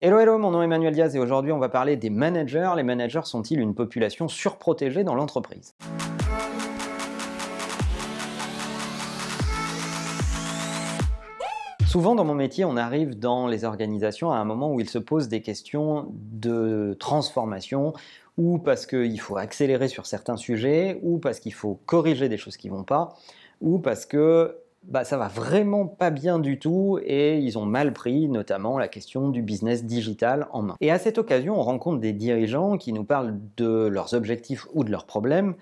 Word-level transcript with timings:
Hello, 0.00 0.20
hello, 0.20 0.38
mon 0.38 0.52
nom 0.52 0.62
est 0.62 0.66
Emmanuel 0.66 0.94
Diaz 0.94 1.16
et 1.16 1.18
aujourd'hui 1.18 1.50
on 1.50 1.58
va 1.58 1.68
parler 1.68 1.96
des 1.96 2.08
managers. 2.08 2.70
Les 2.76 2.84
managers 2.84 3.22
sont-ils 3.24 3.58
une 3.58 3.74
population 3.74 4.28
surprotégée 4.28 5.02
dans 5.02 5.16
l'entreprise? 5.16 5.74
Souvent 11.84 12.14
dans 12.14 12.24
mon 12.24 12.36
métier, 12.36 12.64
on 12.64 12.76
arrive 12.76 13.18
dans 13.18 13.48
les 13.48 13.64
organisations 13.64 14.30
à 14.30 14.36
un 14.36 14.44
moment 14.44 14.72
où 14.72 14.78
il 14.78 14.88
se 14.88 14.98
pose 14.98 15.26
des 15.26 15.42
questions 15.42 16.06
de 16.14 16.96
transformation, 17.00 17.92
ou 18.36 18.58
parce 18.58 18.86
qu'il 18.86 19.20
faut 19.20 19.36
accélérer 19.36 19.88
sur 19.88 20.06
certains 20.06 20.36
sujets, 20.36 21.00
ou 21.02 21.18
parce 21.18 21.40
qu'il 21.40 21.54
faut 21.54 21.80
corriger 21.86 22.28
des 22.28 22.36
choses 22.36 22.56
qui 22.56 22.70
ne 22.70 22.76
vont 22.76 22.84
pas, 22.84 23.16
ou 23.60 23.80
parce 23.80 24.06
que 24.06 24.58
bah, 24.88 25.04
ça 25.04 25.18
va 25.18 25.28
vraiment 25.28 25.86
pas 25.86 26.10
bien 26.10 26.38
du 26.38 26.58
tout 26.58 26.98
et 27.04 27.38
ils 27.38 27.58
ont 27.58 27.66
mal 27.66 27.92
pris 27.92 28.28
notamment 28.28 28.78
la 28.78 28.88
question 28.88 29.28
du 29.28 29.42
business 29.42 29.84
digital 29.84 30.48
en 30.52 30.62
main. 30.62 30.76
Et 30.80 30.90
à 30.90 30.98
cette 30.98 31.18
occasion, 31.18 31.58
on 31.58 31.62
rencontre 31.62 32.00
des 32.00 32.12
dirigeants 32.12 32.78
qui 32.78 32.92
nous 32.92 33.04
parlent 33.04 33.38
de 33.56 33.86
leurs 33.86 34.14
objectifs 34.14 34.66
ou 34.72 34.84
de 34.84 34.90
leurs 34.90 35.06
problèmes 35.06 35.54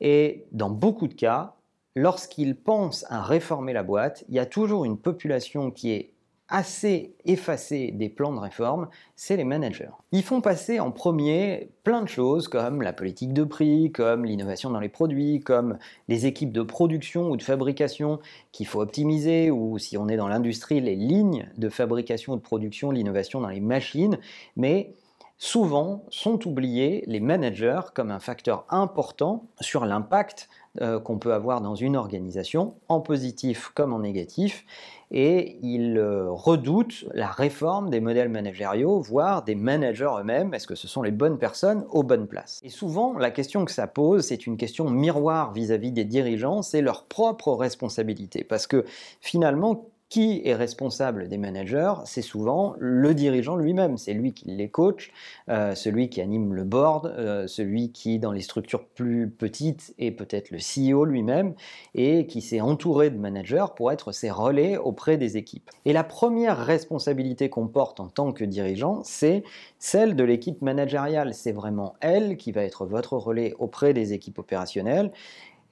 et 0.00 0.44
dans 0.52 0.70
beaucoup 0.70 1.08
de 1.08 1.14
cas, 1.14 1.54
lorsqu'ils 1.96 2.56
pensent 2.56 3.06
à 3.08 3.22
réformer 3.22 3.72
la 3.72 3.82
boîte, 3.82 4.24
il 4.28 4.34
y 4.34 4.38
a 4.38 4.46
toujours 4.46 4.84
une 4.84 4.98
population 4.98 5.70
qui 5.70 5.92
est 5.92 6.13
assez 6.48 7.14
effacés 7.24 7.90
des 7.92 8.08
plans 8.08 8.32
de 8.32 8.38
réforme, 8.38 8.88
c'est 9.16 9.36
les 9.36 9.44
managers. 9.44 9.90
Ils 10.12 10.22
font 10.22 10.40
passer 10.40 10.78
en 10.78 10.90
premier 10.90 11.70
plein 11.84 12.02
de 12.02 12.08
choses 12.08 12.48
comme 12.48 12.82
la 12.82 12.92
politique 12.92 13.32
de 13.32 13.44
prix, 13.44 13.90
comme 13.92 14.24
l'innovation 14.24 14.70
dans 14.70 14.80
les 14.80 14.88
produits, 14.88 15.40
comme 15.40 15.78
les 16.08 16.26
équipes 16.26 16.52
de 16.52 16.62
production 16.62 17.30
ou 17.30 17.36
de 17.36 17.42
fabrication 17.42 18.20
qu'il 18.52 18.66
faut 18.66 18.80
optimiser, 18.80 19.50
ou 19.50 19.78
si 19.78 19.96
on 19.96 20.08
est 20.08 20.16
dans 20.16 20.28
l'industrie, 20.28 20.80
les 20.80 20.96
lignes 20.96 21.48
de 21.56 21.68
fabrication 21.68 22.34
ou 22.34 22.36
de 22.36 22.42
production, 22.42 22.90
l'innovation 22.90 23.40
dans 23.40 23.48
les 23.48 23.60
machines, 23.60 24.18
mais 24.56 24.94
souvent 25.38 26.04
sont 26.10 26.46
oubliés 26.46 27.04
les 27.06 27.20
managers 27.20 27.80
comme 27.94 28.10
un 28.10 28.20
facteur 28.20 28.64
important 28.68 29.44
sur 29.60 29.84
l'impact 29.84 30.48
euh, 30.80 30.98
qu'on 30.98 31.18
peut 31.18 31.32
avoir 31.32 31.60
dans 31.60 31.76
une 31.76 31.96
organisation, 31.96 32.74
en 32.88 33.00
positif 33.00 33.70
comme 33.74 33.92
en 33.92 34.00
négatif, 34.00 34.64
et 35.12 35.58
ils 35.62 35.96
euh, 35.98 36.28
redoutent 36.32 37.04
la 37.14 37.28
réforme 37.28 37.90
des 37.90 38.00
modèles 38.00 38.28
managériaux, 38.28 38.98
voire 39.00 39.44
des 39.44 39.54
managers 39.54 40.10
eux-mêmes. 40.18 40.52
Est-ce 40.52 40.66
que 40.66 40.74
ce 40.74 40.88
sont 40.88 41.02
les 41.02 41.12
bonnes 41.12 41.38
personnes 41.38 41.84
aux 41.90 42.02
bonnes 42.02 42.26
places? 42.26 42.60
Et 42.64 42.70
souvent, 42.70 43.16
la 43.16 43.30
question 43.30 43.64
que 43.64 43.70
ça 43.70 43.86
pose, 43.86 44.24
c'est 44.24 44.48
une 44.48 44.56
question 44.56 44.90
miroir 44.90 45.52
vis 45.52 45.70
à 45.70 45.78
-vis 45.78 45.92
des 45.92 46.04
dirigeants, 46.04 46.62
c'est 46.62 46.82
leur 46.82 47.04
propre 47.04 47.52
responsabilité. 47.52 48.42
Parce 48.42 48.66
que 48.66 48.84
finalement, 49.20 49.86
qui 50.08 50.42
est 50.44 50.54
responsable 50.54 51.28
des 51.28 51.38
managers 51.38 51.94
C'est 52.04 52.22
souvent 52.22 52.74
le 52.78 53.14
dirigeant 53.14 53.56
lui-même. 53.56 53.96
C'est 53.96 54.12
lui 54.12 54.32
qui 54.32 54.46
les 54.46 54.68
coach, 54.68 55.12
euh, 55.48 55.74
celui 55.74 56.08
qui 56.08 56.20
anime 56.20 56.54
le 56.54 56.64
board, 56.64 57.06
euh, 57.06 57.46
celui 57.46 57.90
qui, 57.90 58.18
dans 58.18 58.32
les 58.32 58.40
structures 58.40 58.84
plus 58.86 59.28
petites, 59.28 59.94
est 59.98 60.10
peut-être 60.10 60.50
le 60.50 60.58
CEO 60.58 61.04
lui-même 61.04 61.54
et 61.94 62.26
qui 62.26 62.40
s'est 62.42 62.60
entouré 62.60 63.10
de 63.10 63.18
managers 63.18 63.66
pour 63.76 63.90
être 63.90 64.12
ses 64.12 64.30
relais 64.30 64.76
auprès 64.76 65.16
des 65.16 65.36
équipes. 65.36 65.70
Et 65.84 65.92
la 65.92 66.04
première 66.04 66.58
responsabilité 66.58 67.48
qu'on 67.48 67.66
porte 67.66 68.00
en 68.00 68.08
tant 68.08 68.32
que 68.32 68.44
dirigeant, 68.44 69.02
c'est 69.04 69.42
celle 69.78 70.16
de 70.16 70.24
l'équipe 70.24 70.62
managériale. 70.62 71.34
C'est 71.34 71.52
vraiment 71.52 71.94
elle 72.00 72.36
qui 72.36 72.52
va 72.52 72.62
être 72.62 72.86
votre 72.86 73.16
relais 73.16 73.54
auprès 73.58 73.94
des 73.94 74.12
équipes 74.12 74.38
opérationnelles 74.38 75.12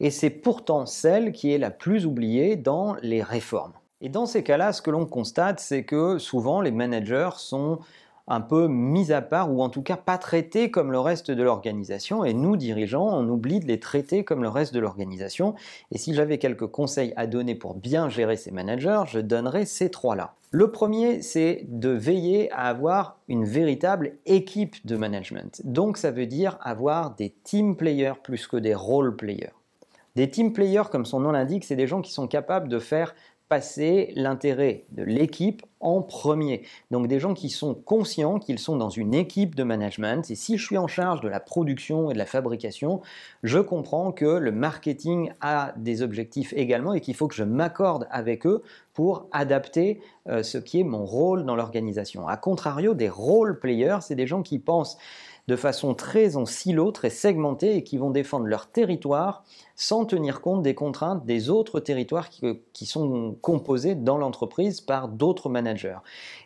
et 0.00 0.10
c'est 0.10 0.30
pourtant 0.30 0.84
celle 0.84 1.32
qui 1.32 1.52
est 1.52 1.58
la 1.58 1.70
plus 1.70 2.06
oubliée 2.06 2.56
dans 2.56 2.96
les 3.02 3.22
réformes. 3.22 3.72
Et 4.02 4.08
dans 4.08 4.26
ces 4.26 4.42
cas-là, 4.42 4.72
ce 4.72 4.82
que 4.82 4.90
l'on 4.90 5.06
constate, 5.06 5.60
c'est 5.60 5.84
que 5.84 6.18
souvent 6.18 6.60
les 6.60 6.72
managers 6.72 7.30
sont 7.36 7.78
un 8.26 8.40
peu 8.40 8.66
mis 8.66 9.12
à 9.12 9.22
part 9.22 9.52
ou 9.52 9.62
en 9.62 9.68
tout 9.68 9.82
cas 9.82 9.96
pas 9.96 10.18
traités 10.18 10.70
comme 10.70 10.90
le 10.90 10.98
reste 10.98 11.30
de 11.30 11.42
l'organisation 11.42 12.24
et 12.24 12.34
nous 12.34 12.56
dirigeants 12.56 13.08
on 13.08 13.28
oublie 13.28 13.58
de 13.58 13.66
les 13.66 13.80
traiter 13.80 14.22
comme 14.22 14.42
le 14.42 14.48
reste 14.48 14.72
de 14.72 14.78
l'organisation 14.78 15.56
et 15.90 15.98
si 15.98 16.14
j'avais 16.14 16.38
quelques 16.38 16.68
conseils 16.68 17.12
à 17.16 17.26
donner 17.26 17.56
pour 17.56 17.74
bien 17.74 18.08
gérer 18.08 18.36
ces 18.36 18.52
managers 18.52 19.02
je 19.08 19.18
donnerais 19.18 19.66
ces 19.66 19.90
trois 19.90 20.14
là. 20.14 20.34
Le 20.52 20.70
premier 20.70 21.20
c'est 21.20 21.66
de 21.68 21.88
veiller 21.88 22.50
à 22.52 22.68
avoir 22.68 23.18
une 23.26 23.44
véritable 23.44 24.12
équipe 24.24 24.86
de 24.86 24.96
management 24.96 25.60
donc 25.64 25.96
ça 25.96 26.12
veut 26.12 26.26
dire 26.26 26.58
avoir 26.62 27.16
des 27.16 27.34
team 27.42 27.76
players 27.76 28.14
plus 28.22 28.46
que 28.46 28.56
des 28.56 28.74
role 28.74 29.16
players. 29.16 29.50
Des 30.14 30.28
team 30.28 30.52
players, 30.52 30.90
comme 30.90 31.06
son 31.06 31.20
nom 31.20 31.32
l'indique, 31.32 31.64
c'est 31.64 31.76
des 31.76 31.86
gens 31.86 32.02
qui 32.02 32.12
sont 32.12 32.26
capables 32.26 32.68
de 32.68 32.78
faire 32.78 33.14
passer 33.52 34.14
l'intérêt 34.16 34.86
de 34.92 35.02
l'équipe 35.02 35.60
en 35.82 36.00
premier. 36.00 36.62
Donc 36.90 37.08
des 37.08 37.20
gens 37.20 37.34
qui 37.34 37.50
sont 37.50 37.74
conscients 37.74 38.38
qu'ils 38.38 38.58
sont 38.58 38.76
dans 38.76 38.90
une 38.90 39.14
équipe 39.14 39.54
de 39.54 39.62
management 39.62 40.30
et 40.30 40.34
si 40.34 40.56
je 40.56 40.64
suis 40.64 40.78
en 40.78 40.86
charge 40.86 41.20
de 41.20 41.28
la 41.28 41.40
production 41.40 42.10
et 42.10 42.14
de 42.14 42.18
la 42.18 42.26
fabrication, 42.26 43.02
je 43.42 43.58
comprends 43.58 44.12
que 44.12 44.24
le 44.24 44.52
marketing 44.52 45.32
a 45.40 45.74
des 45.76 46.02
objectifs 46.02 46.52
également 46.56 46.94
et 46.94 47.00
qu'il 47.00 47.14
faut 47.14 47.28
que 47.28 47.34
je 47.34 47.44
m'accorde 47.44 48.06
avec 48.10 48.46
eux 48.46 48.62
pour 48.94 49.26
adapter 49.32 50.00
euh, 50.28 50.42
ce 50.42 50.58
qui 50.58 50.80
est 50.80 50.84
mon 50.84 51.04
rôle 51.04 51.44
dans 51.44 51.56
l'organisation. 51.56 52.28
A 52.28 52.36
contrario, 52.36 52.94
des 52.94 53.08
role 53.08 53.58
players, 53.58 53.98
c'est 54.02 54.14
des 54.14 54.26
gens 54.26 54.42
qui 54.42 54.58
pensent 54.58 54.98
de 55.48 55.56
façon 55.56 55.94
très 55.94 56.36
en 56.36 56.46
silo, 56.46 56.92
très 56.92 57.10
segmentée 57.10 57.76
et 57.76 57.82
qui 57.82 57.98
vont 57.98 58.10
défendre 58.10 58.46
leur 58.46 58.68
territoire 58.68 59.44
sans 59.74 60.04
tenir 60.04 60.40
compte 60.40 60.62
des 60.62 60.74
contraintes 60.74 61.26
des 61.26 61.50
autres 61.50 61.80
territoires 61.80 62.28
qui, 62.30 62.86
sont 62.86 63.36
composés 63.40 63.94
dans 63.94 64.18
l'entreprise 64.18 64.80
par 64.80 65.08
d'autres 65.08 65.48
managers. 65.48 65.71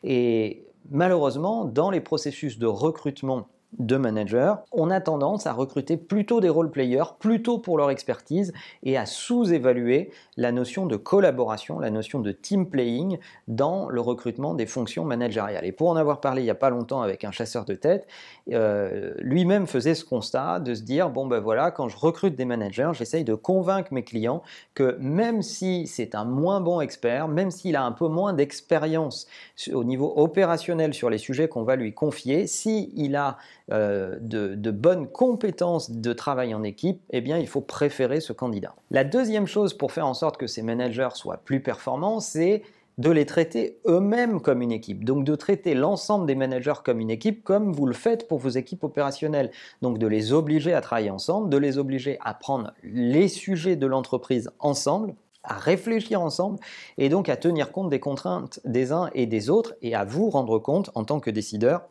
Et 0.02 0.64
malheureusement, 0.90 1.64
dans 1.64 1.90
les 1.90 2.00
processus 2.00 2.58
de 2.58 2.66
recrutement 2.66 3.48
de 3.78 3.96
managers, 3.96 4.54
on 4.72 4.90
a 4.90 5.00
tendance 5.00 5.46
à 5.46 5.52
recruter 5.52 5.96
plutôt 5.96 6.40
des 6.40 6.48
role 6.48 6.70
players, 6.70 7.14
plutôt 7.18 7.58
pour 7.58 7.78
leur 7.78 7.90
expertise, 7.90 8.52
et 8.82 8.96
à 8.96 9.06
sous-évaluer 9.06 10.10
la 10.36 10.52
notion 10.52 10.86
de 10.86 10.96
collaboration, 10.96 11.78
la 11.78 11.90
notion 11.90 12.20
de 12.20 12.32
team 12.32 12.68
playing 12.68 13.18
dans 13.48 13.88
le 13.88 14.00
recrutement 14.00 14.54
des 14.54 14.66
fonctions 14.66 15.04
managériales. 15.04 15.64
Et 15.64 15.72
pour 15.72 15.88
en 15.88 15.96
avoir 15.96 16.20
parlé 16.20 16.42
il 16.42 16.44
n'y 16.44 16.50
a 16.50 16.54
pas 16.54 16.70
longtemps 16.70 17.02
avec 17.02 17.24
un 17.24 17.30
chasseur 17.30 17.64
de 17.64 17.74
tête, 17.74 18.06
euh, 18.52 19.14
lui-même 19.18 19.66
faisait 19.66 19.94
ce 19.94 20.04
constat 20.04 20.60
de 20.60 20.74
se 20.74 20.82
dire, 20.82 21.10
bon 21.10 21.26
ben 21.26 21.40
voilà, 21.40 21.70
quand 21.70 21.88
je 21.88 21.96
recrute 21.96 22.36
des 22.36 22.44
managers, 22.44 22.90
j'essaye 22.94 23.24
de 23.24 23.34
convaincre 23.34 23.92
mes 23.92 24.04
clients 24.04 24.42
que 24.74 24.96
même 25.00 25.42
si 25.42 25.86
c'est 25.86 26.14
un 26.14 26.24
moins 26.24 26.60
bon 26.60 26.80
expert, 26.80 27.28
même 27.28 27.50
s'il 27.50 27.76
a 27.76 27.84
un 27.84 27.92
peu 27.92 28.08
moins 28.08 28.32
d'expérience 28.32 29.26
au 29.72 29.84
niveau 29.84 30.12
opérationnel 30.16 30.94
sur 30.94 31.10
les 31.10 31.18
sujets 31.18 31.48
qu'on 31.48 31.64
va 31.64 31.76
lui 31.76 31.92
confier, 31.92 32.46
s'il 32.46 33.16
a 33.16 33.38
euh, 33.72 34.16
de, 34.20 34.70
bonnes 34.70 35.08
compétences 35.08 35.90
de 35.90 36.12
travail 36.12 36.54
en 36.54 36.62
équipe, 36.62 37.00
eh 37.10 37.20
bien, 37.20 37.38
il 37.38 37.48
faut 37.48 37.60
préférer 37.60 38.20
ce 38.20 38.32
candidat. 38.32 38.74
La 38.90 39.02
deuxième 39.02 39.46
chose 39.46 39.74
pour 39.74 39.90
faire 39.90 40.06
en 40.06 40.14
sorte 40.14 40.36
que 40.36 40.46
ces 40.46 40.62
managers 40.62 41.08
soient 41.14 41.38
plus 41.38 41.60
performants, 41.60 42.20
c'est 42.20 42.62
de 42.98 43.10
les 43.10 43.26
traiter 43.26 43.78
eux-mêmes 43.86 44.40
comme 44.40 44.62
une 44.62 44.72
équipe. 44.72 45.04
Donc 45.04 45.24
de 45.24 45.34
traiter 45.34 45.74
l'ensemble 45.74 46.26
des 46.26 46.34
managers 46.34 46.80
comme 46.84 47.00
une 47.00 47.10
équipe, 47.10 47.42
comme 47.44 47.72
vous 47.72 47.86
le 47.86 47.92
faites 47.92 48.28
pour 48.28 48.38
vos 48.38 48.48
équipes 48.50 48.84
opérationnelles. 48.84 49.50
Donc 49.82 49.98
de 49.98 50.06
les 50.06 50.32
obliger 50.32 50.72
à 50.72 50.80
travailler 50.80 51.10
ensemble, 51.10 51.50
de 51.50 51.58
les 51.58 51.76
obliger 51.76 52.18
à 52.24 52.34
prendre 52.34 52.72
les 52.84 53.28
sujets 53.28 53.76
de 53.76 53.86
l'entreprise 53.86 54.48
ensemble, 54.60 55.14
à 55.42 55.54
réfléchir 55.54 56.22
ensemble 56.22 56.58
et 56.98 57.08
donc 57.08 57.28
à 57.28 57.36
tenir 57.36 57.72
compte 57.72 57.90
des 57.90 58.00
contraintes 58.00 58.60
des 58.64 58.92
uns 58.92 59.10
et 59.14 59.26
des 59.26 59.50
autres 59.50 59.74
et 59.82 59.94
à 59.94 60.04
vous 60.04 60.30
rendre 60.30 60.58
compte 60.58 60.90
en 60.94 61.04
tant 61.04 61.20
que 61.20 61.30
décideur 61.30 61.88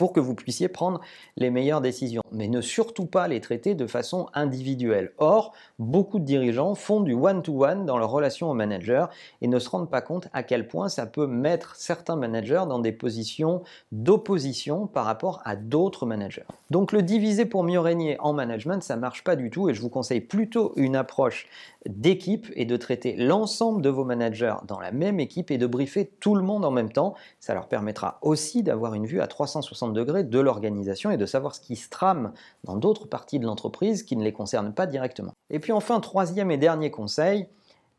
pour 0.00 0.14
que 0.14 0.20
vous 0.20 0.34
puissiez 0.34 0.68
prendre 0.68 1.02
les 1.36 1.50
meilleures 1.50 1.82
décisions, 1.82 2.22
mais 2.32 2.48
ne 2.48 2.62
surtout 2.62 3.04
pas 3.04 3.28
les 3.28 3.42
traiter 3.42 3.74
de 3.74 3.86
façon 3.86 4.30
individuelle. 4.32 5.12
Or, 5.18 5.52
beaucoup 5.78 6.18
de 6.18 6.24
dirigeants 6.24 6.74
font 6.74 7.02
du 7.02 7.12
one-to-one 7.12 7.84
dans 7.84 7.98
leur 7.98 8.10
relation 8.10 8.50
au 8.50 8.54
manager 8.54 9.10
et 9.42 9.46
ne 9.46 9.58
se 9.58 9.68
rendent 9.68 9.90
pas 9.90 10.00
compte 10.00 10.28
à 10.32 10.42
quel 10.42 10.68
point 10.68 10.88
ça 10.88 11.04
peut 11.04 11.26
mettre 11.26 11.76
certains 11.76 12.16
managers 12.16 12.64
dans 12.66 12.78
des 12.78 12.92
positions 12.92 13.62
d'opposition 13.92 14.86
par 14.86 15.04
rapport 15.04 15.42
à 15.44 15.54
d'autres 15.54 16.06
managers. 16.06 16.46
Donc 16.70 16.92
le 16.92 17.02
diviser 17.02 17.44
pour 17.44 17.62
mieux 17.62 17.80
régner 17.80 18.16
en 18.20 18.32
management, 18.32 18.82
ça 18.82 18.96
marche 18.96 19.22
pas 19.22 19.36
du 19.36 19.50
tout 19.50 19.68
et 19.68 19.74
je 19.74 19.82
vous 19.82 19.90
conseille 19.90 20.22
plutôt 20.22 20.72
une 20.76 20.96
approche 20.96 21.46
d'équipe 21.86 22.46
et 22.56 22.64
de 22.64 22.76
traiter 22.76 23.16
l'ensemble 23.16 23.82
de 23.82 23.88
vos 23.88 24.04
managers 24.04 24.56
dans 24.66 24.80
la 24.80 24.92
même 24.92 25.20
équipe 25.20 25.50
et 25.50 25.58
de 25.58 25.66
briefer 25.66 26.10
tout 26.20 26.34
le 26.34 26.42
monde 26.42 26.64
en 26.64 26.70
même 26.70 26.92
temps. 26.92 27.14
Ça 27.38 27.54
leur 27.54 27.68
permettra 27.68 28.18
aussi 28.22 28.62
d'avoir 28.62 28.94
une 28.94 29.06
vue 29.06 29.20
à 29.20 29.26
360 29.26 29.89
degrés 29.90 30.24
de 30.24 30.40
l'organisation 30.40 31.10
et 31.10 31.16
de 31.16 31.26
savoir 31.26 31.54
ce 31.54 31.60
qui 31.60 31.76
se 31.76 31.88
trame 31.88 32.32
dans 32.64 32.76
d'autres 32.76 33.06
parties 33.06 33.38
de 33.38 33.46
l'entreprise 33.46 34.02
qui 34.02 34.16
ne 34.16 34.24
les 34.24 34.32
concernent 34.32 34.72
pas 34.72 34.86
directement. 34.86 35.32
Et 35.50 35.58
puis 35.58 35.72
enfin, 35.72 36.00
troisième 36.00 36.50
et 36.50 36.56
dernier 36.56 36.90
conseil, 36.90 37.46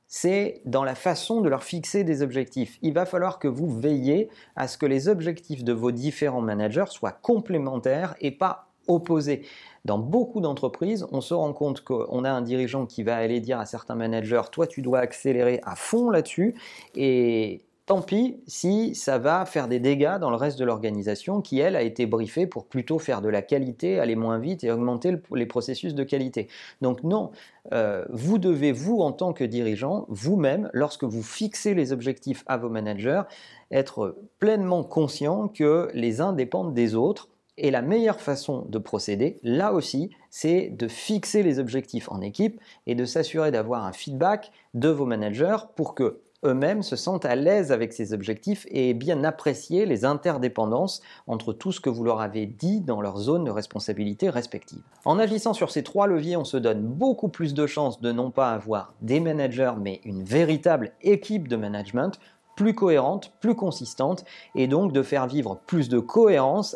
c'est 0.07 0.61
dans 0.65 0.83
la 0.83 0.95
façon 0.95 1.39
de 1.39 1.47
leur 1.47 1.63
fixer 1.63 2.03
des 2.03 2.21
objectifs. 2.21 2.77
Il 2.81 2.93
va 2.93 3.05
falloir 3.05 3.39
que 3.39 3.47
vous 3.47 3.69
veillez 3.69 4.29
à 4.57 4.67
ce 4.67 4.77
que 4.77 4.85
les 4.85 5.07
objectifs 5.07 5.63
de 5.63 5.71
vos 5.71 5.91
différents 5.91 6.41
managers 6.41 6.89
soient 6.89 7.13
complémentaires 7.13 8.15
et 8.19 8.31
pas 8.31 8.67
opposés. 8.87 9.43
Dans 9.85 9.97
beaucoup 9.97 10.41
d'entreprises, 10.41 11.07
on 11.11 11.21
se 11.21 11.33
rend 11.33 11.53
compte 11.53 11.81
qu'on 11.81 12.23
a 12.23 12.29
un 12.29 12.41
dirigeant 12.41 12.85
qui 12.85 13.03
va 13.03 13.15
aller 13.15 13.39
dire 13.39 13.59
à 13.59 13.65
certains 13.65 13.95
managers, 13.95 14.41
toi 14.51 14.67
tu 14.67 14.81
dois 14.81 14.99
accélérer 14.99 15.61
à 15.63 15.75
fond 15.75 16.09
là-dessus, 16.09 16.55
et 16.95 17.61
Tant 17.91 18.01
pis 18.01 18.37
si 18.47 18.95
ça 18.95 19.17
va 19.17 19.43
faire 19.43 19.67
des 19.67 19.81
dégâts 19.81 20.17
dans 20.17 20.29
le 20.29 20.37
reste 20.37 20.57
de 20.57 20.63
l'organisation 20.63 21.41
qui, 21.41 21.59
elle, 21.59 21.75
a 21.75 21.81
été 21.81 22.05
briefée 22.05 22.47
pour 22.47 22.65
plutôt 22.65 22.99
faire 22.99 23.21
de 23.21 23.27
la 23.27 23.41
qualité, 23.41 23.99
aller 23.99 24.15
moins 24.15 24.39
vite 24.39 24.63
et 24.63 24.71
augmenter 24.71 25.17
les 25.35 25.45
processus 25.45 25.93
de 25.93 26.05
qualité. 26.05 26.47
Donc 26.79 27.03
non, 27.03 27.31
euh, 27.73 28.05
vous 28.09 28.37
devez, 28.37 28.71
vous, 28.71 29.01
en 29.01 29.11
tant 29.11 29.33
que 29.33 29.43
dirigeant, 29.43 30.05
vous-même, 30.07 30.69
lorsque 30.71 31.03
vous 31.03 31.21
fixez 31.21 31.73
les 31.73 31.91
objectifs 31.91 32.45
à 32.47 32.55
vos 32.55 32.69
managers, 32.69 33.23
être 33.71 34.15
pleinement 34.39 34.85
conscient 34.85 35.49
que 35.49 35.89
les 35.93 36.21
uns 36.21 36.31
dépendent 36.31 36.73
des 36.73 36.95
autres. 36.95 37.27
Et 37.57 37.71
la 37.71 37.81
meilleure 37.81 38.21
façon 38.21 38.65
de 38.69 38.77
procéder, 38.77 39.37
là 39.43 39.73
aussi, 39.73 40.11
c'est 40.29 40.69
de 40.69 40.87
fixer 40.87 41.43
les 41.43 41.59
objectifs 41.59 42.09
en 42.09 42.21
équipe 42.21 42.57
et 42.87 42.95
de 42.95 43.03
s'assurer 43.03 43.51
d'avoir 43.51 43.83
un 43.83 43.91
feedback 43.91 44.53
de 44.75 44.87
vos 44.87 45.05
managers 45.05 45.57
pour 45.75 45.93
que 45.93 46.21
eux-mêmes 46.43 46.83
se 46.83 46.95
sentent 46.95 47.25
à 47.25 47.35
l'aise 47.35 47.71
avec 47.71 47.93
ces 47.93 48.13
objectifs 48.13 48.65
et 48.69 48.93
bien 48.93 49.23
apprécier 49.23 49.85
les 49.85 50.05
interdépendances 50.05 51.01
entre 51.27 51.53
tout 51.53 51.71
ce 51.71 51.79
que 51.79 51.89
vous 51.89 52.03
leur 52.03 52.21
avez 52.21 52.45
dit 52.45 52.81
dans 52.81 53.01
leur 53.01 53.17
zone 53.17 53.43
de 53.43 53.51
responsabilité 53.51 54.29
respective. 54.29 54.81
En 55.05 55.19
agissant 55.19 55.53
sur 55.53 55.71
ces 55.71 55.83
trois 55.83 56.07
leviers, 56.07 56.37
on 56.37 56.45
se 56.45 56.57
donne 56.57 56.81
beaucoup 56.81 57.29
plus 57.29 57.53
de 57.53 57.67
chances 57.67 58.01
de 58.01 58.11
non 58.11 58.31
pas 58.31 58.51
avoir 58.51 58.93
des 59.01 59.19
managers, 59.19 59.73
mais 59.79 60.01
une 60.03 60.23
véritable 60.23 60.91
équipe 61.01 61.47
de 61.47 61.55
management 61.55 62.19
plus 62.55 62.75
cohérente, 62.75 63.31
plus 63.39 63.55
consistante, 63.55 64.25
et 64.55 64.67
donc 64.67 64.91
de 64.91 65.01
faire 65.01 65.25
vivre 65.25 65.57
plus 65.65 65.89
de 65.89 65.99
cohérence 65.99 66.75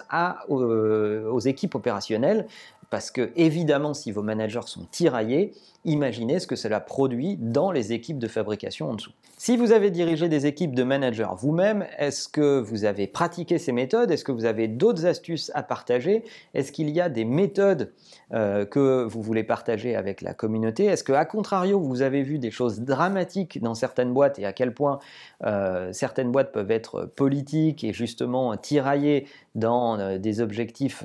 euh, 0.50 1.30
aux 1.30 1.40
équipes 1.40 1.76
opérationnelles, 1.76 2.48
parce 2.90 3.12
que 3.12 3.32
évidemment, 3.36 3.94
si 3.94 4.12
vos 4.12 4.22
managers 4.22 4.68
sont 4.68 4.86
tiraillés, 4.92 5.54
imaginez 5.86 6.40
ce 6.40 6.48
que 6.48 6.56
cela 6.56 6.80
produit 6.80 7.38
dans 7.38 7.72
les 7.72 7.94
équipes 7.94 8.20
de 8.20 8.28
fabrication 8.28 8.90
en 8.90 8.96
dessous. 8.96 9.12
Si 9.38 9.58
vous 9.58 9.74
avez 9.74 9.92
dirigé 9.92 10.30
des 10.30 10.46
équipes 10.46 10.74
de 10.74 10.84
managers 10.84 11.28
vous-même, 11.38 11.86
est-ce 11.98 12.30
que 12.30 12.60
vous 12.60 12.86
avez 12.86 13.06
pratiqué 13.06 13.58
ces 13.58 13.74
méthodes? 13.74 14.10
Est-ce 14.10 14.24
que 14.24 14.32
vous 14.32 14.46
avez 14.46 14.70
d'autres 14.70 15.06
astuces 15.06 15.52
à 15.54 15.62
partager? 15.62 16.24
Est-ce 16.54 16.72
qu'il 16.72 16.90
y 16.90 17.02
a 17.02 17.10
des 17.10 17.26
méthodes 17.26 17.92
euh, 18.34 18.66
que 18.66 19.04
vous 19.04 19.22
voulez 19.22 19.44
partager 19.44 19.94
avec 19.94 20.22
la 20.22 20.34
communauté? 20.34 20.86
Est-ce 20.86 21.04
que, 21.04 21.12
à 21.12 21.26
contrario, 21.26 21.82
vous 21.82 22.02
avez 22.02 22.24
vu 22.24 22.40
des 22.40 22.50
choses 22.50 22.80
dramatiques 22.80 23.62
dans 23.62 23.76
certaines 23.76 24.14
boîtes 24.14 24.40
et 24.40 24.46
à 24.46 24.54
quel 24.54 24.74
point 24.74 25.00
euh, 25.44 25.92
certaines 25.92 26.32
boîtes 26.32 26.54
peuvent 26.54 26.72
être 26.72 27.06
politiques 27.06 27.84
et 27.84 27.92
justement 27.92 28.56
tiraillées 28.56 29.28
dans 29.54 30.00
euh, 30.00 30.18
des 30.18 30.40
objectifs 30.40 31.04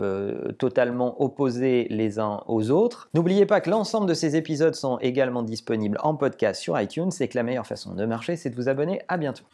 totalement 0.58 1.20
opposés 1.20 1.69
les 1.90 2.18
uns 2.18 2.42
aux 2.46 2.70
autres 2.70 3.08
N'oubliez 3.14 3.46
pas 3.46 3.60
que 3.60 3.70
l'ensemble 3.70 4.06
de 4.06 4.14
ces 4.14 4.36
épisodes 4.36 4.74
sont 4.74 4.98
également 4.98 5.42
disponibles 5.42 5.98
en 6.02 6.14
podcast 6.14 6.60
sur 6.60 6.80
iTunes 6.80 7.10
et 7.20 7.28
que 7.28 7.36
la 7.36 7.42
meilleure 7.42 7.66
façon 7.66 7.94
de 7.94 8.04
marcher, 8.06 8.36
c'est 8.36 8.50
de 8.50 8.56
vous 8.56 8.68
abonner. 8.68 9.00
À 9.08 9.16
bientôt. 9.16 9.44